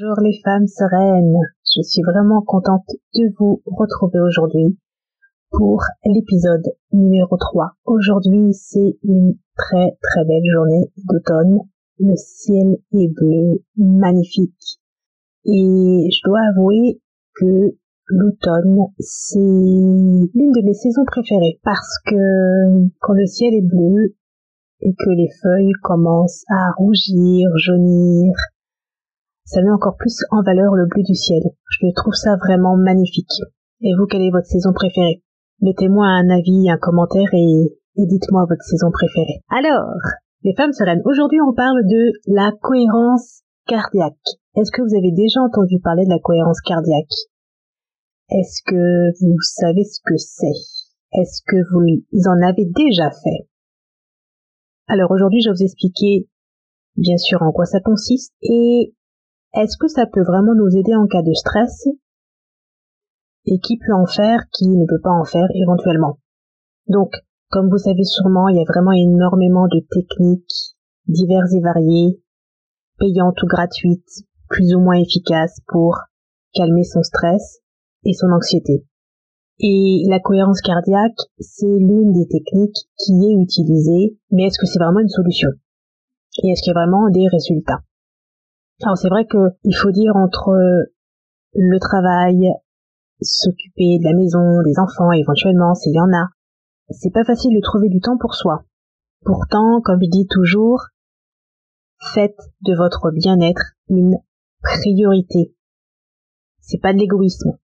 [0.00, 4.78] Bonjour les femmes sereines, je suis vraiment contente de vous retrouver aujourd'hui
[5.50, 6.62] pour l'épisode
[6.92, 7.72] numéro 3.
[7.84, 11.60] Aujourd'hui c'est une très très belle journée d'automne
[11.98, 14.78] le ciel est bleu, magnifique.
[15.44, 17.00] Et je dois avouer
[17.34, 17.74] que
[18.08, 24.14] l'automne, c'est l'une de mes saisons préférées parce que quand le ciel est bleu
[24.80, 28.32] et que les feuilles commencent à rougir, jaunir,
[29.48, 31.40] ça met encore plus en valeur le bleu du ciel.
[31.70, 33.32] Je trouve ça vraiment magnifique.
[33.80, 35.22] Et vous, quelle est votre saison préférée?
[35.62, 39.40] Mettez-moi un avis, un commentaire et, dites-moi votre saison préférée.
[39.48, 39.88] Alors,
[40.44, 44.14] les femmes sereines, aujourd'hui on parle de la cohérence cardiaque.
[44.54, 47.16] Est-ce que vous avez déjà entendu parler de la cohérence cardiaque?
[48.30, 50.60] Est-ce que vous savez ce que c'est?
[51.12, 53.48] Est-ce que vous en avez déjà fait?
[54.86, 56.28] Alors aujourd'hui je vais vous expliquer
[56.96, 58.94] bien sûr en quoi ça consiste et
[59.54, 61.86] est-ce que ça peut vraiment nous aider en cas de stress?
[63.46, 66.18] Et qui peut en faire, qui ne peut pas en faire éventuellement?
[66.88, 67.12] Donc,
[67.50, 70.76] comme vous savez sûrement, il y a vraiment énormément de techniques
[71.06, 72.20] diverses et variées,
[72.98, 75.96] payantes ou gratuites, plus ou moins efficaces pour
[76.54, 77.60] calmer son stress
[78.04, 78.84] et son anxiété.
[79.60, 84.78] Et la cohérence cardiaque, c'est l'une des techniques qui est utilisée, mais est-ce que c'est
[84.78, 85.48] vraiment une solution?
[86.42, 87.82] Et est-ce qu'il y a vraiment des résultats?
[88.82, 90.52] Alors c'est vrai qu'il faut dire entre
[91.54, 92.48] le travail,
[93.20, 96.28] s'occuper de la maison, des enfants éventuellement s'il y en a,
[96.90, 98.64] c'est pas facile de trouver du temps pour soi.
[99.24, 100.84] Pourtant, comme je dis toujours,
[102.14, 104.16] faites de votre bien-être une
[104.62, 105.54] priorité.
[106.60, 107.58] C'est pas de l'égoïsme.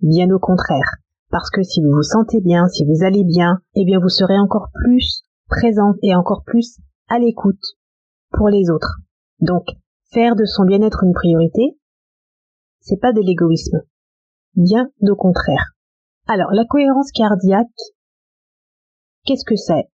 [0.00, 0.96] Bien au contraire.
[1.30, 4.38] Parce que si vous vous sentez bien, si vous allez bien, eh bien vous serez
[4.38, 6.78] encore plus présent et encore plus
[7.08, 7.76] à l'écoute
[8.30, 8.98] pour les autres.
[9.40, 9.64] Donc,
[10.12, 11.78] faire de son bien-être une priorité,
[12.80, 13.82] c'est pas de l'égoïsme.
[14.54, 15.72] Bien au contraire.
[16.26, 17.66] Alors, la cohérence cardiaque,
[19.24, 19.88] qu'est-ce que c'est?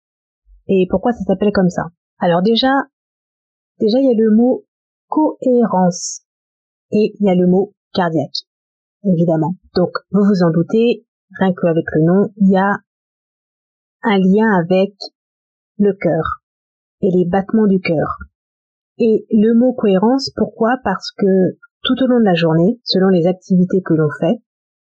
[0.67, 1.83] Et pourquoi ça s'appelle comme ça?
[2.19, 2.71] Alors déjà,
[3.79, 4.65] déjà il y a le mot
[5.09, 6.21] cohérence
[6.91, 8.47] et il y a le mot cardiaque,
[9.03, 9.55] évidemment.
[9.75, 11.05] Donc vous vous en doutez,
[11.39, 12.77] rien qu'avec le nom, il y a
[14.03, 14.93] un lien avec
[15.77, 16.41] le cœur
[17.01, 18.19] et les battements du cœur.
[19.05, 20.77] Et le mot cohérence, pourquoi?
[20.81, 21.27] Parce que
[21.83, 24.41] tout au long de la journée, selon les activités que l'on fait,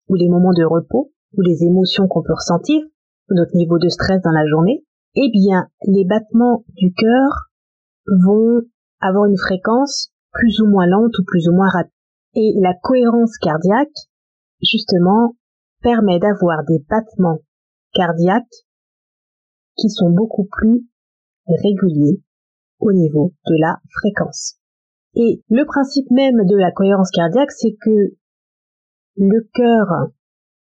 [0.09, 2.83] ou les moments de repos, ou les émotions qu'on peut ressentir,
[3.29, 4.83] notre niveau de stress dans la journée,
[5.15, 7.47] eh bien, les battements du cœur
[8.25, 8.63] vont
[8.99, 11.93] avoir une fréquence plus ou moins lente ou plus ou moins rapide.
[12.35, 14.09] Et la cohérence cardiaque,
[14.61, 15.37] justement,
[15.81, 17.39] permet d'avoir des battements
[17.93, 18.65] cardiaques
[19.77, 20.85] qui sont beaucoup plus
[21.47, 22.21] réguliers
[22.83, 24.57] au niveau de la fréquence.
[25.15, 28.15] Et le principe même de la cohérence cardiaque, c'est que
[29.15, 30.11] le cœur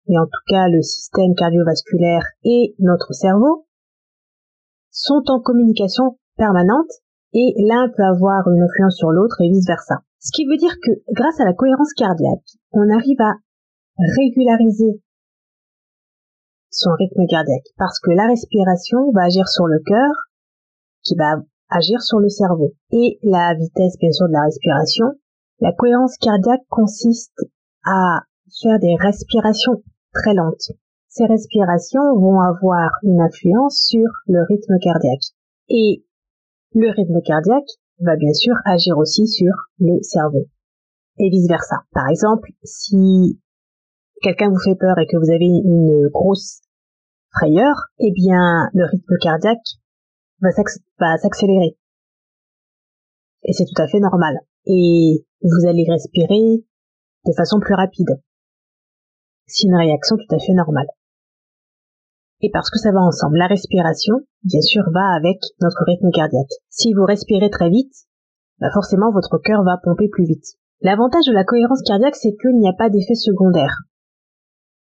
[0.06, 3.66] et en tout cas le système cardiovasculaire et notre cerveau,
[4.90, 6.90] sont en communication permanente
[7.32, 9.96] et l'un peut avoir une influence sur l'autre et vice versa.
[10.20, 13.34] Ce qui veut dire que grâce à la cohérence cardiaque, on arrive à
[14.18, 15.02] régulariser
[16.70, 20.10] son rythme cardiaque parce que la respiration va agir sur le cœur
[21.02, 21.42] qui va
[21.74, 25.06] agir sur le cerveau et la vitesse bien sûr de la respiration.
[25.60, 27.38] La cohérence cardiaque consiste
[27.84, 28.20] à
[28.62, 29.82] faire des respirations
[30.12, 30.72] très lentes.
[31.08, 35.34] Ces respirations vont avoir une influence sur le rythme cardiaque.
[35.68, 36.04] Et
[36.74, 37.70] le rythme cardiaque
[38.00, 40.46] va bien sûr agir aussi sur le cerveau.
[41.18, 41.76] Et vice versa.
[41.92, 43.40] Par exemple, si
[44.22, 46.60] quelqu'un vous fait peur et que vous avez une grosse
[47.30, 49.78] frayeur, eh bien, le rythme cardiaque
[50.44, 51.76] va s'accélérer.
[53.44, 54.38] Et c'est tout à fait normal.
[54.66, 56.64] Et vous allez respirer
[57.26, 58.20] de façon plus rapide.
[59.46, 60.86] C'est une réaction tout à fait normale.
[62.40, 66.52] Et parce que ça va ensemble, la respiration, bien sûr, va avec notre rythme cardiaque.
[66.68, 67.94] Si vous respirez très vite,
[68.60, 70.44] bah forcément votre cœur va pomper plus vite.
[70.80, 73.84] L'avantage de la cohérence cardiaque, c'est qu'il n'y a pas d'effet secondaire.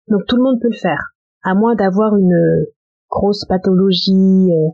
[0.09, 1.13] Donc tout le monde peut le faire,
[1.43, 2.65] à moins d'avoir une
[3.09, 4.69] grosse pathologie euh,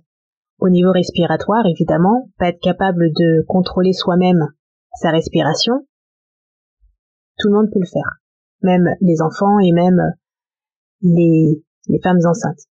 [0.59, 4.47] au niveau respiratoire, évidemment, pas être capable de contrôler soi-même
[5.00, 5.85] sa respiration,
[7.38, 8.19] Tout le monde peut le faire.
[8.61, 10.01] Même les enfants et même
[11.01, 12.67] les, les femmes enceintes.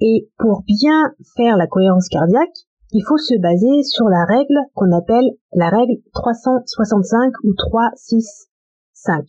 [0.00, 4.92] Et pour bien faire la cohérence cardiaque, il faut se baser sur la règle qu'on
[4.92, 9.24] appelle la règle 365 ou 365.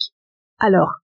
[0.60, 1.00] Alors,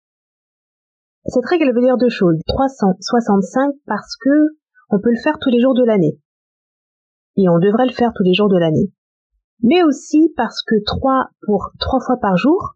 [1.25, 2.39] cette règle veut dire deux choses.
[2.47, 4.57] 365 parce que
[4.89, 6.19] on peut le faire tous les jours de l'année.
[7.35, 8.91] Et on devrait le faire tous les jours de l'année.
[9.61, 12.75] Mais aussi parce que 3 pour 3 fois par jour,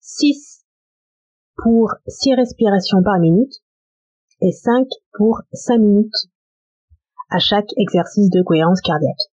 [0.00, 0.64] 6
[1.56, 3.52] pour 6 respirations par minute
[4.40, 6.28] et 5 pour 5 minutes
[7.30, 9.30] à chaque exercice de cohérence cardiaque.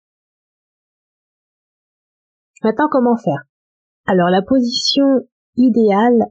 [2.63, 3.43] Maintenant, comment faire?
[4.05, 6.25] Alors, la position idéale,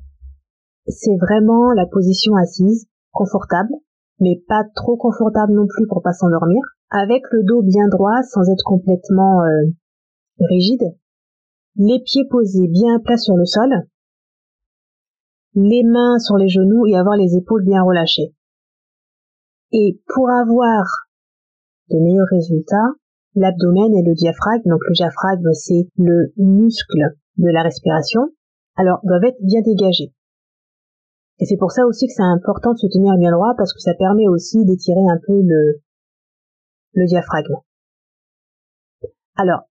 [0.87, 3.72] c'est vraiment la position assise, confortable,
[4.20, 8.42] mais pas trop confortable non plus pour pas s'endormir, avec le dos bien droit sans
[8.50, 9.70] être complètement euh,
[10.40, 10.94] rigide,
[11.76, 13.70] les pieds posés bien plats sur le sol,
[15.54, 18.34] les mains sur les genoux et avoir les épaules bien relâchées.
[19.72, 20.84] Et pour avoir
[21.90, 22.94] de meilleurs résultats,
[23.34, 28.20] l'abdomen et le diaphragme, donc le diaphragme c'est le muscle de la respiration,
[28.76, 30.12] alors doivent être bien dégagés.
[31.38, 33.80] Et c'est pour ça aussi que c'est important de se tenir bien droit parce que
[33.80, 35.82] ça permet aussi d'étirer un peu le,
[36.96, 37.54] le diaphragme.
[39.37, 39.69] Alors,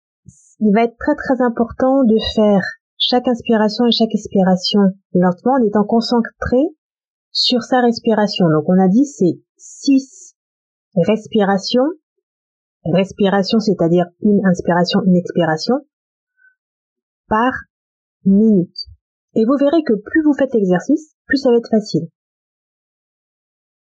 [0.61, 2.62] il va être très très important de faire
[2.99, 4.81] chaque inspiration et chaque expiration
[5.12, 6.59] lentement en étant concentré
[7.32, 8.47] sur sa respiration.
[8.50, 10.37] Donc on a dit c'est 6
[10.94, 11.85] respirations.
[12.85, 15.76] Respiration, c'est-à-dire une inspiration, une expiration
[17.29, 17.53] par
[18.26, 18.76] minute.
[19.35, 22.09] Et vous verrez que plus vous faites l'exercice, plus ça va être facile.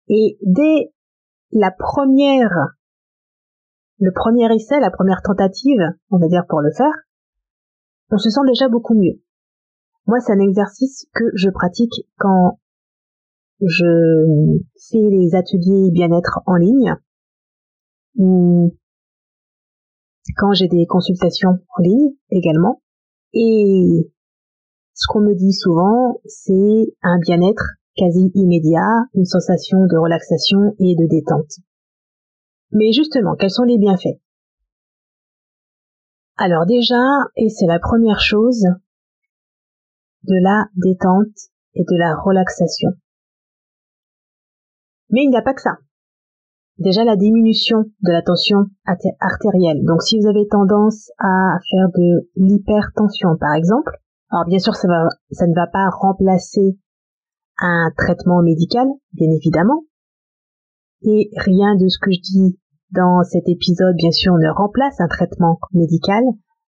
[0.07, 0.93] Et dès
[1.51, 2.76] la première,
[3.99, 6.93] le premier essai, la première tentative, on va dire pour le faire,
[8.11, 9.21] on se sent déjà beaucoup mieux.
[10.05, 12.59] Moi, c'est un exercice que je pratique quand
[13.59, 14.59] je
[14.89, 16.95] fais les ateliers bien-être en ligne
[18.15, 18.75] ou
[20.37, 22.81] quand j'ai des consultations en ligne également.
[23.33, 24.11] Et
[24.93, 30.95] ce qu'on me dit souvent, c'est un bien-être quasi immédiat, une sensation de relaxation et
[30.95, 31.59] de détente.
[32.71, 34.19] Mais justement, quels sont les bienfaits?
[36.37, 37.01] Alors déjà,
[37.35, 38.63] et c'est la première chose,
[40.23, 42.89] de la détente et de la relaxation.
[45.09, 45.77] Mais il n'y a pas que ça.
[46.77, 48.65] Déjà la diminution de la tension
[49.19, 49.83] artérielle.
[49.83, 53.93] Donc si vous avez tendance à faire de l'hypertension par exemple,
[54.29, 56.77] alors bien sûr, ça, ne va pas remplacer
[57.59, 59.83] un traitement médical, bien évidemment.
[61.03, 62.59] Et rien de ce que je dis
[62.91, 66.23] dans cet épisode, bien sûr, ne remplace un traitement médical,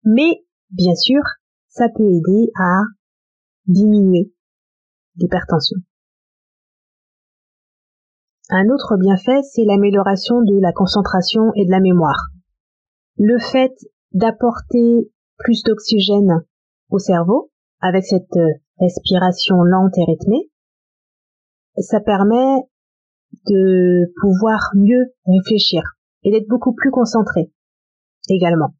[0.03, 1.21] mais bien sûr,
[1.69, 2.81] ça peut aider à
[3.67, 4.33] diminuer
[5.15, 5.77] l'hypertension.
[8.49, 12.29] Un autre bienfait, c'est l'amélioration de la concentration et de la mémoire.
[13.17, 13.75] Le fait
[14.13, 16.45] d'apporter plus d'oxygène
[16.89, 17.51] au cerveau,
[17.81, 20.49] avec cette euh, respiration lente et rythmée,
[21.77, 22.63] ça permet
[23.47, 25.81] de pouvoir mieux réfléchir
[26.23, 27.51] et d'être beaucoup plus concentré
[28.29, 28.73] également.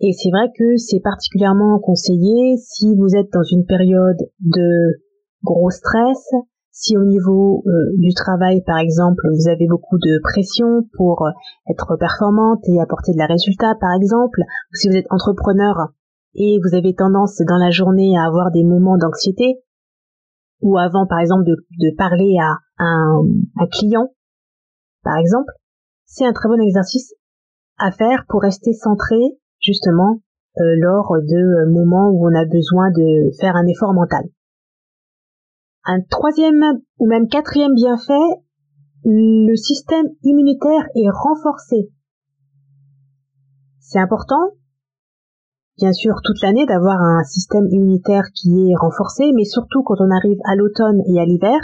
[0.00, 5.02] Et c'est vrai que c'est particulièrement conseillé si vous êtes dans une période de
[5.44, 6.24] gros stress,
[6.70, 11.28] si au niveau euh, du travail par exemple vous avez beaucoup de pression pour
[11.68, 15.92] être performante et apporter de la résultat par exemple, ou si vous êtes entrepreneur
[16.34, 19.58] et vous avez tendance dans la journée à avoir des moments d'anxiété,
[20.60, 23.22] ou avant par exemple de, parler à un,
[23.72, 24.08] client,
[25.02, 25.52] par exemple,
[26.04, 27.14] c'est un très bon exercice
[27.78, 29.18] à faire pour rester centré
[29.60, 30.20] justement
[30.58, 34.24] euh, lors de moments où on a besoin de faire un effort mental.
[35.84, 36.62] Un troisième
[36.98, 38.12] ou même quatrième bienfait,
[39.04, 41.90] le système immunitaire est renforcé.
[43.78, 44.52] C'est important
[45.80, 50.10] bien sûr toute l'année d'avoir un système immunitaire qui est renforcé, mais surtout quand on
[50.10, 51.58] arrive à l'automne et à l'hiver,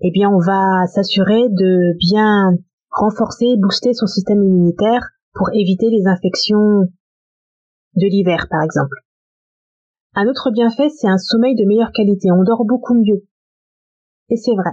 [0.00, 2.56] eh bien on va s'assurer de bien
[2.90, 5.02] renforcer, booster son système immunitaire
[5.34, 6.86] pour éviter les infections
[7.96, 8.96] de l'hiver par exemple.
[10.14, 12.30] Un autre bienfait, c'est un sommeil de meilleure qualité.
[12.30, 13.26] On dort beaucoup mieux.
[14.30, 14.70] Et c'est vrai.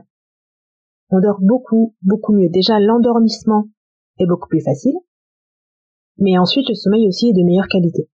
[1.09, 2.49] On dort beaucoup, beaucoup mieux.
[2.49, 3.65] Déjà, l'endormissement
[4.19, 4.95] est beaucoup plus facile
[6.17, 8.09] mais ensuite le sommeil aussi est de meilleure qualité.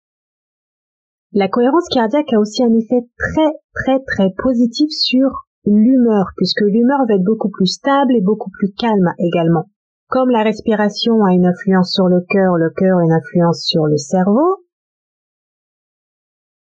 [1.33, 7.01] La cohérence cardiaque a aussi un effet très très très positif sur l'humeur, puisque l'humeur
[7.09, 9.71] va être beaucoup plus stable et beaucoup plus calme également.
[10.09, 13.87] Comme la respiration a une influence sur le cœur, le cœur a une influence sur
[13.87, 14.65] le cerveau,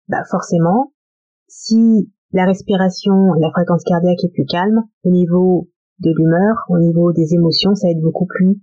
[0.07, 0.93] bah forcément,
[1.47, 5.69] si la respiration, la fréquence cardiaque est plus calme, au niveau
[5.99, 8.59] de l'humeur, au niveau des émotions, ça va être beaucoup plus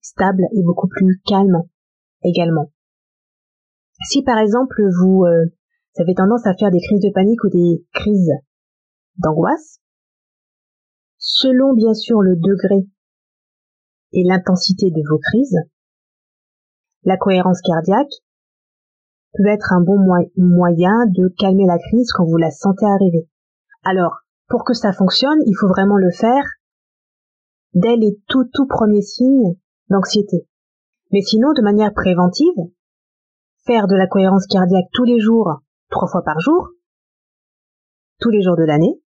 [0.00, 1.62] stable et beaucoup plus calme
[2.22, 2.72] également.
[4.08, 5.46] Si par exemple vous euh,
[5.98, 8.32] avez tendance à faire des crises de panique ou des crises
[9.18, 9.80] d'angoisse,
[11.18, 12.88] selon bien sûr le degré
[14.12, 15.58] et l'intensité de vos crises,
[17.04, 18.12] la cohérence cardiaque
[19.34, 19.98] peut être un bon
[20.36, 23.28] moyen de calmer la crise quand vous la sentez arriver.
[23.84, 26.44] Alors, pour que ça fonctionne, il faut vraiment le faire
[27.74, 29.56] dès les tout tout premiers signes
[29.88, 30.48] d'anxiété.
[31.12, 32.54] Mais sinon, de manière préventive,
[33.66, 36.68] faire de la cohérence cardiaque tous les jours, trois fois par jour,
[38.20, 39.00] tous les jours de l'année,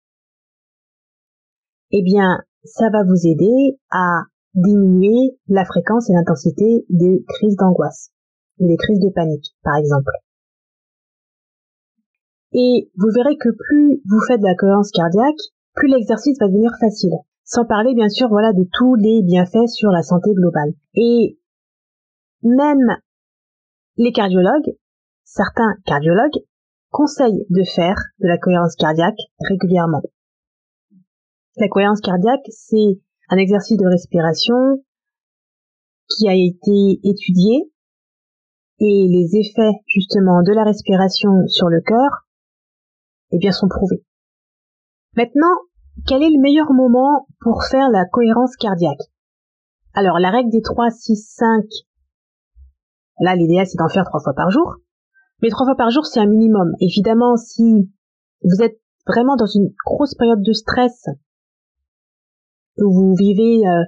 [1.90, 4.22] eh bien, ça va vous aider à
[4.54, 8.10] diminuer la fréquence et l'intensité des crises d'angoisse
[8.58, 10.12] des crises de panique, par exemple.
[12.52, 15.40] Et vous verrez que plus vous faites de la cohérence cardiaque,
[15.74, 17.14] plus l'exercice va devenir facile.
[17.44, 20.72] Sans parler, bien sûr, voilà, de tous les bienfaits sur la santé globale.
[20.94, 21.36] Et
[22.44, 22.96] même
[23.96, 24.76] les cardiologues,
[25.24, 26.44] certains cardiologues,
[26.90, 30.02] conseillent de faire de la cohérence cardiaque régulièrement.
[31.56, 34.84] La cohérence cardiaque, c'est un exercice de respiration
[36.08, 37.72] qui a été étudié
[38.80, 42.26] et les effets justement de la respiration sur le cœur
[43.30, 44.04] eh bien sont prouvés.
[45.16, 45.54] Maintenant,
[46.06, 49.10] quel est le meilleur moment pour faire la cohérence cardiaque?
[49.94, 51.64] Alors la règle des 3, 6, 5,
[53.20, 54.76] là l'idéal c'est d'en faire trois fois par jour,
[55.42, 56.72] mais trois fois par jour c'est un minimum.
[56.80, 57.90] Évidemment si
[58.42, 61.06] vous êtes vraiment dans une grosse période de stress
[62.78, 63.84] vous vivez euh,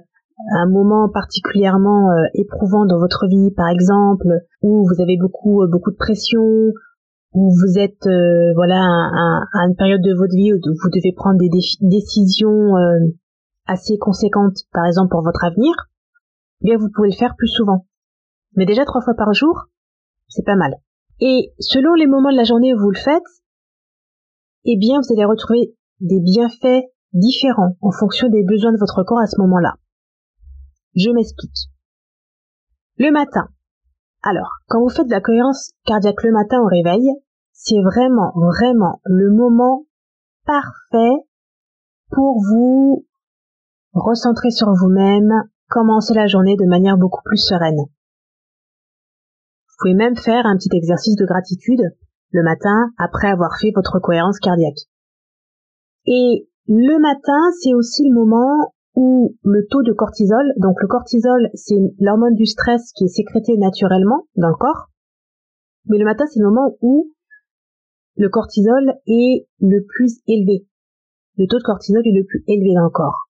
[0.55, 4.27] un moment particulièrement euh, éprouvant dans votre vie, par exemple,
[4.61, 6.41] où vous avez beaucoup euh, beaucoup de pression,
[7.33, 8.07] où vous êtes
[8.55, 11.49] voilà à, une période de votre vie où vous devez prendre des
[11.81, 12.73] décisions
[13.67, 15.73] assez conséquentes, par exemple pour votre avenir,
[16.61, 17.85] eh bien vous pouvez le faire plus souvent.
[18.57, 19.67] Mais déjà trois fois par jour,
[20.27, 20.75] c'est pas mal.
[21.19, 23.23] Et selon les moments de la journée où vous le faites,
[24.65, 26.83] eh bien vous allez retrouver des bienfaits
[27.13, 29.75] différents en fonction des besoins de votre corps à ce moment-là.
[30.95, 31.69] Je m'explique.
[32.97, 33.47] Le matin.
[34.23, 37.07] Alors, quand vous faites de la cohérence cardiaque le matin au réveil,
[37.53, 39.85] c'est vraiment, vraiment le moment
[40.45, 41.15] parfait
[42.09, 43.05] pour vous
[43.93, 45.31] recentrer sur vous-même,
[45.69, 47.85] commencer la journée de manière beaucoup plus sereine.
[49.77, 51.83] Vous pouvez même faire un petit exercice de gratitude
[52.31, 54.87] le matin après avoir fait votre cohérence cardiaque.
[56.07, 61.49] Et le matin, c'est aussi le moment où le taux de cortisol, donc le cortisol,
[61.53, 64.87] c'est l'hormone du stress qui est sécrétée naturellement dans le corps,
[65.85, 67.13] mais le matin, c'est le moment où
[68.15, 70.65] le cortisol est le plus élevé.
[71.37, 73.27] Le taux de cortisol est le plus élevé dans le corps.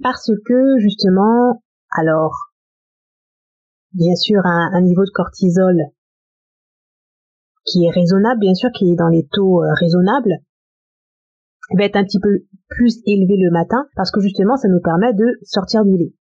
[0.00, 2.53] Parce que, justement, alors,
[3.94, 5.76] bien sûr, un, niveau de cortisol
[7.64, 10.34] qui est raisonnable, bien sûr, qui est dans les taux euh, raisonnables,
[11.76, 15.14] va être un petit peu plus élevé le matin parce que justement ça nous permet
[15.14, 16.14] de sortir du lit.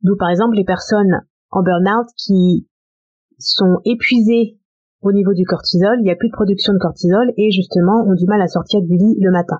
[0.00, 2.66] D'où par exemple les personnes en burn-out qui
[3.38, 4.58] sont épuisées
[5.02, 8.14] au niveau du cortisol, il n'y a plus de production de cortisol et justement ont
[8.14, 9.58] du mal à sortir du lit le matin.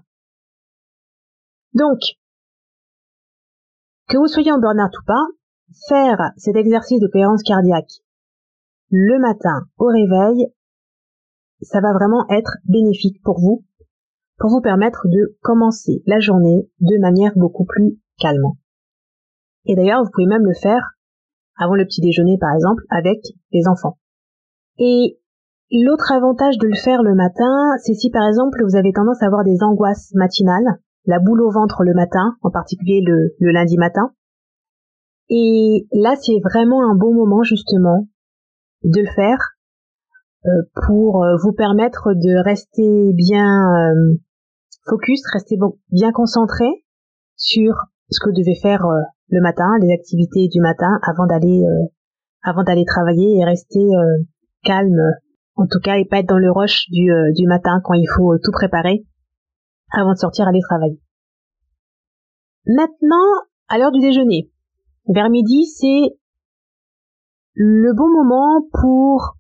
[1.75, 1.99] Donc,
[4.09, 5.27] que vous soyez en burn-out ou pas,
[5.89, 8.03] faire cet exercice de cohérence cardiaque
[8.91, 10.47] le matin au réveil,
[11.61, 13.65] ça va vraiment être bénéfique pour vous
[14.39, 18.53] pour vous permettre de commencer la journée de manière beaucoup plus calme.
[19.65, 20.93] Et d'ailleurs, vous pouvez même le faire
[21.59, 23.19] avant le petit déjeuner, par exemple, avec
[23.53, 23.99] les enfants.
[24.79, 25.19] Et
[25.71, 29.27] l'autre avantage de le faire le matin, c'est si par exemple vous avez tendance à
[29.27, 34.13] avoir des angoisses matinales, la boule au ventre le matin, en particulier le, lundi matin.
[35.29, 38.09] Et là, c'est vraiment un bon moment justement
[38.85, 39.57] de le faire
[40.47, 44.15] euh, pour euh, vous permettre de rester bien euh,
[44.89, 45.57] focus, restez
[45.91, 46.67] bien concentré
[47.35, 47.75] sur
[48.11, 48.87] ce que vous devez faire
[49.29, 51.65] le matin, les activités du matin avant d'aller
[52.45, 53.85] avant d'aller travailler et rester
[54.63, 55.11] calme
[55.57, 58.53] en tout cas et pas être dans le rush du matin quand il faut tout
[58.53, 59.05] préparer
[59.91, 61.01] avant de sortir aller travailler.
[62.67, 63.27] Maintenant,
[63.69, 64.53] à l'heure du déjeuner,
[65.09, 66.19] vers midi, c'est
[67.55, 69.37] le bon moment pour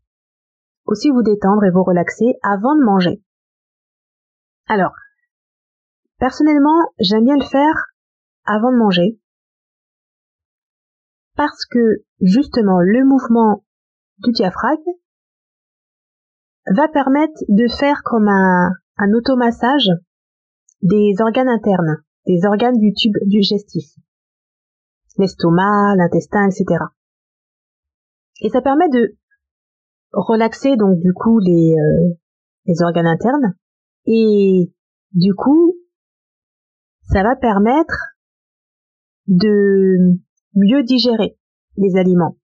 [0.86, 3.22] aussi vous détendre et vous relaxer avant de manger.
[4.68, 4.92] Alors,
[6.18, 7.92] Personnellement, j'aime bien le faire
[8.46, 9.20] avant de manger
[11.36, 13.64] parce que justement le mouvement
[14.24, 14.90] du diaphragme
[16.74, 18.72] va permettre de faire comme un,
[19.12, 19.90] automassage
[20.80, 23.84] des organes internes, des organes du tube digestif,
[25.18, 26.84] l'estomac, l'intestin, etc.
[28.40, 29.16] Et ça permet de
[30.12, 32.14] relaxer donc du coup les, euh,
[32.66, 33.54] les organes internes
[34.06, 34.72] et
[35.12, 35.74] du coup
[37.02, 38.16] ça va permettre
[39.26, 40.18] de
[40.54, 41.38] mieux digérer
[41.76, 42.36] les aliments.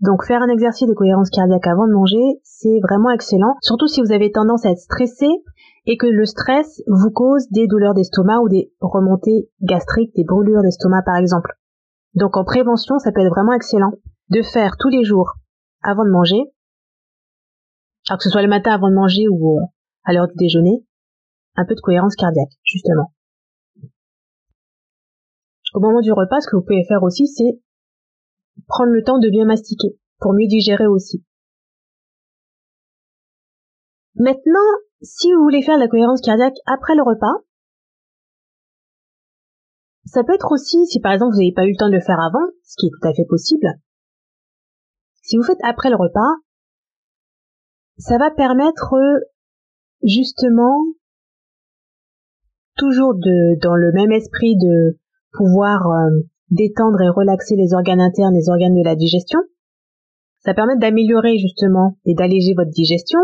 [0.00, 4.00] Donc faire un exercice de cohérence cardiaque avant de manger, c'est vraiment excellent, surtout si
[4.00, 5.26] vous avez tendance à être stressé
[5.88, 10.60] et que le stress vous cause des douleurs d'estomac ou des remontées gastriques, des brûlures
[10.62, 11.54] d'estomac par exemple.
[12.14, 13.92] Donc en prévention, ça peut être vraiment excellent
[14.28, 15.36] de faire tous les jours
[15.82, 16.42] avant de manger,
[18.06, 19.60] alors que ce soit le matin avant de manger ou
[20.04, 20.84] à l'heure du déjeuner,
[21.56, 23.14] un peu de cohérence cardiaque, justement.
[25.72, 27.60] Au moment du repas, ce que vous pouvez faire aussi, c'est
[28.66, 31.24] prendre le temps de bien mastiquer pour mieux digérer aussi.
[34.14, 34.68] Maintenant,
[35.02, 37.44] si vous voulez faire de la cohérence cardiaque après le repas,
[40.06, 42.00] ça peut être aussi, si par exemple vous n'avez pas eu le temps de le
[42.00, 43.68] faire avant, ce qui est tout à fait possible,
[45.22, 46.40] si vous faites après le repas,
[47.98, 48.94] ça va permettre
[50.02, 50.86] justement
[52.76, 54.98] toujours de, dans le même esprit de
[55.32, 56.10] pouvoir euh,
[56.50, 59.40] détendre et relaxer les organes internes, les organes de la digestion.
[60.38, 63.18] Ça permet d'améliorer justement et d'alléger votre digestion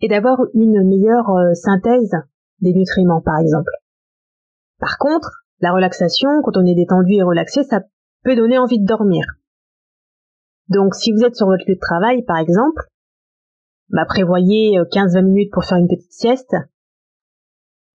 [0.00, 2.14] et d'avoir une meilleure euh, synthèse
[2.60, 3.70] des nutriments par exemple.
[4.78, 7.80] Par contre, la relaxation, quand on est détendu et relaxé, ça
[8.22, 9.24] peut donner envie de dormir.
[10.68, 12.82] Donc si vous êtes sur votre lieu de travail par exemple,
[13.90, 16.54] bah, prévoyez 15-20 euh, minutes pour faire une petite sieste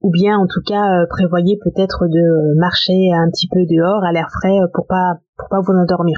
[0.01, 4.11] ou bien en tout cas euh, prévoyez peut-être de marcher un petit peu dehors à
[4.11, 6.17] l'air frais pour pas pour pas vous endormir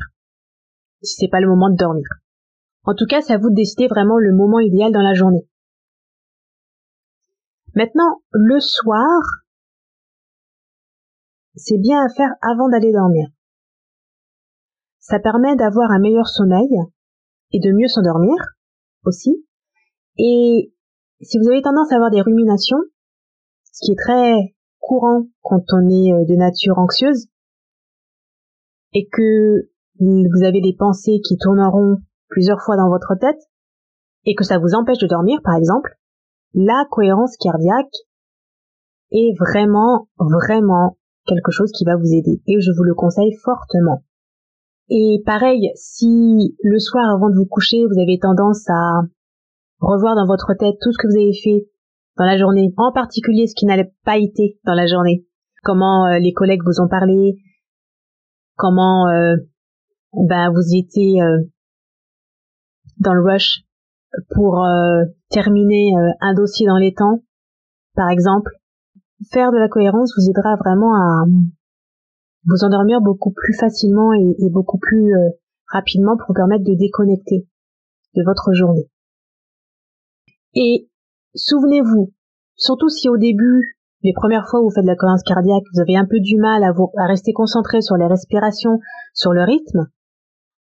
[1.06, 2.06] si c'est pas le moment de dormir.
[2.84, 5.48] En tout cas, c'est à vous de décider vraiment le moment idéal dans la journée.
[7.76, 9.20] Maintenant, le soir,
[11.56, 13.28] c'est bien à faire avant d'aller dormir.
[15.00, 16.70] Ça permet d'avoir un meilleur sommeil
[17.52, 18.36] et de mieux s'endormir
[19.04, 19.46] aussi.
[20.18, 20.74] Et
[21.22, 22.80] si vous avez tendance à avoir des ruminations,
[23.72, 27.28] ce qui est très courant quand on est euh, de nature anxieuse,
[28.94, 31.98] et que vous avez des pensées qui tourneront
[32.30, 33.42] plusieurs fois dans votre tête,
[34.26, 35.98] et que ça vous empêche de dormir, par exemple,
[36.56, 37.94] la cohérence cardiaque
[39.12, 44.04] est vraiment, vraiment quelque chose qui va vous aider, et je vous le conseille fortement.
[44.90, 49.02] Et pareil, si le soir avant de vous coucher, vous avez tendance à
[49.80, 51.68] revoir dans votre tête tout ce que vous avez fait
[52.18, 55.26] dans la journée, en particulier ce qui n'allait pas été dans la journée.
[55.64, 57.38] Comment euh, les collègues vous ont parlé,
[58.56, 59.36] comment euh,
[60.14, 61.40] ben vous étiez euh,
[63.00, 63.66] dans le rush
[64.34, 64.66] pour
[65.30, 67.24] terminer un dossier dans les temps,
[67.96, 68.52] par exemple.
[69.32, 71.26] Faire de la cohérence vous aidera vraiment à
[72.46, 75.14] vous endormir beaucoup plus facilement et, beaucoup plus
[75.68, 77.48] rapidement pour vous permettre de déconnecter
[78.16, 78.90] de votre journée.
[80.54, 80.90] Et
[81.34, 82.14] souvenez-vous,
[82.56, 85.82] surtout si au début, les premières fois où vous faites de la cohérence cardiaque, vous
[85.82, 88.80] avez un peu du mal à, vous, à rester concentré sur les respirations,
[89.14, 89.88] sur le rythme,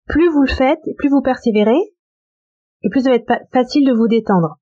[0.08, 1.94] plus vous le faites, plus vous persévérez,
[2.84, 4.58] et plus ça va être facile de vous détendre.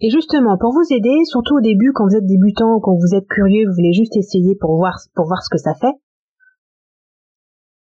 [0.00, 3.26] Et justement, pour vous aider, surtout au début, quand vous êtes débutant quand vous êtes
[3.28, 5.94] curieux, vous voulez juste essayer pour voir, pour voir ce que ça fait,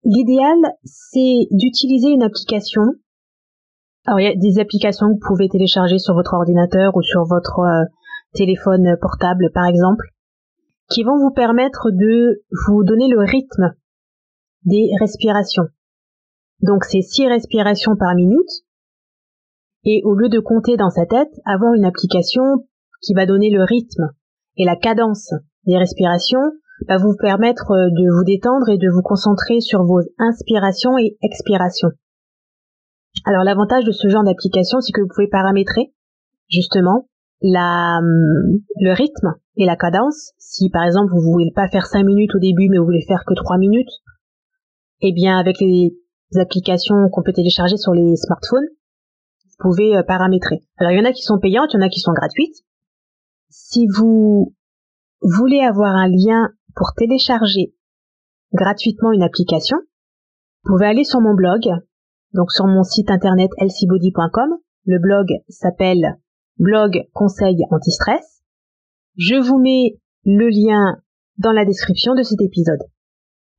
[0.04, 2.84] l'idéal, c'est d'utiliser une application
[4.06, 7.24] alors il y a des applications que vous pouvez télécharger sur votre ordinateur ou sur
[7.26, 7.86] votre euh,
[8.34, 10.08] téléphone portable par exemple,
[10.90, 13.76] qui vont vous permettre de vous donner le rythme
[14.66, 15.68] des respirations.
[16.62, 18.50] Donc c'est six respirations par minute.
[19.84, 22.44] Et au lieu de compter dans sa tête, avoir une application
[23.02, 24.12] qui va donner le rythme
[24.58, 25.34] et la cadence
[25.66, 26.52] des respirations
[26.88, 31.90] va vous permettre de vous détendre et de vous concentrer sur vos inspirations et expirations.
[33.26, 35.94] Alors l'avantage de ce genre d'application, c'est que vous pouvez paramétrer
[36.48, 37.08] justement
[37.42, 40.32] la, hum, le rythme et la cadence.
[40.38, 43.24] Si par exemple vous voulez pas faire 5 minutes au début mais vous voulez faire
[43.26, 43.92] que 3 minutes,
[45.02, 45.96] eh bien avec les
[46.40, 48.68] applications qu'on peut télécharger sur les smartphones,
[49.62, 50.62] pouvez euh, paramétrer.
[50.78, 52.64] Alors il y en a qui sont payantes, il y en a qui sont gratuites.
[53.50, 54.54] Si vous
[55.22, 57.74] voulez avoir un lien pour télécharger
[58.54, 59.78] gratuitement une application,
[60.64, 61.62] vous pouvez aller sur mon blog
[62.34, 64.58] donc sur mon site internet lcbody.com.
[64.86, 66.18] Le blog s'appelle
[66.58, 68.42] blog conseil anti-stress.
[69.18, 71.02] Je vous mets le lien
[71.38, 72.82] dans la description de cet épisode.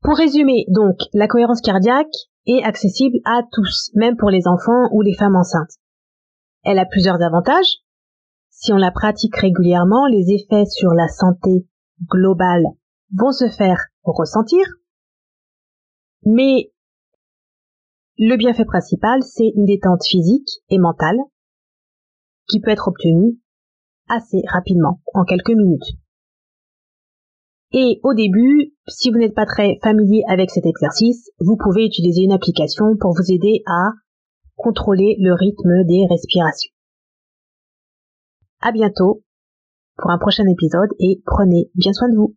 [0.03, 2.13] Pour résumer, donc, la cohérence cardiaque
[2.47, 5.79] est accessible à tous, même pour les enfants ou les femmes enceintes.
[6.65, 7.79] Elle a plusieurs avantages.
[8.51, 11.67] Si on la pratique régulièrement, les effets sur la santé
[12.09, 12.65] globale
[13.17, 14.65] vont se faire ressentir.
[16.25, 16.73] Mais
[18.19, 21.19] le bienfait principal, c'est une détente physique et mentale
[22.49, 23.39] qui peut être obtenue
[24.09, 25.97] assez rapidement, en quelques minutes.
[27.73, 32.23] Et au début, si vous n'êtes pas très familier avec cet exercice, vous pouvez utiliser
[32.23, 33.93] une application pour vous aider à
[34.57, 36.73] contrôler le rythme des respirations.
[38.61, 39.23] À bientôt
[39.97, 42.37] pour un prochain épisode et prenez bien soin de vous.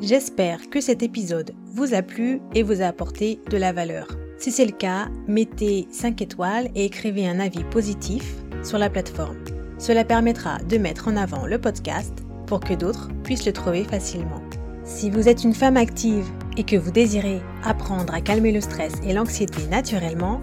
[0.00, 4.06] J'espère que cet épisode vous a plu et vous a apporté de la valeur.
[4.38, 9.38] Si c'est le cas, mettez 5 étoiles et écrivez un avis positif sur la plateforme.
[9.78, 12.12] Cela permettra de mettre en avant le podcast
[12.46, 14.40] pour que d'autres puissent le trouver facilement.
[14.84, 18.92] Si vous êtes une femme active et que vous désirez apprendre à calmer le stress
[19.06, 20.40] et l'anxiété naturellement,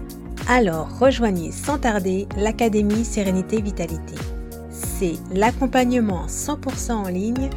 [0.48, 4.14] alors rejoignez sans tarder l'Académie Sérénité Vitalité.
[4.70, 7.50] C'est l'accompagnement 100% en ligne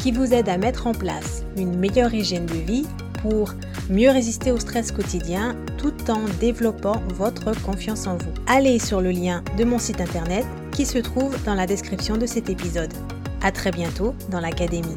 [0.00, 2.86] qui vous aide à mettre en place une meilleure hygiène de vie
[3.22, 3.52] pour
[3.90, 8.32] mieux résister au stress quotidien tout en développant votre confiance en vous.
[8.46, 12.26] Allez sur le lien de mon site internet qui se trouve dans la description de
[12.26, 12.92] cet épisode.
[13.42, 14.96] À très bientôt dans l'Académie.